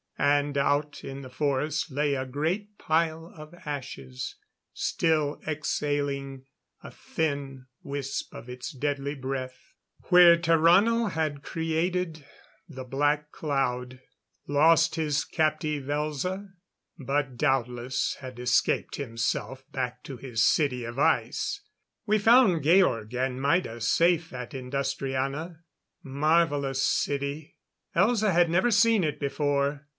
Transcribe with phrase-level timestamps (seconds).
[0.17, 4.35] And out in the forest lay a great pile of ashes,
[4.71, 6.45] still exhaling
[6.83, 9.59] a thin wisp of its deadly breath
[10.09, 12.25] where Tarrano had created
[12.67, 13.99] the Black Cloud;
[14.47, 16.49] lost his captive Elza,
[16.99, 21.61] but doubtless had escaped himself back to his City of Ice.
[22.07, 25.61] We found Georg and Maida safe at Industriana.
[26.03, 27.57] Marvelous city!
[27.95, 29.87] Elza had never seen it before.